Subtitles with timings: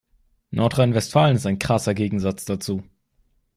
[0.49, 2.81] Nordrhein-Westfalen ist ein krasser Gegensatz dazu.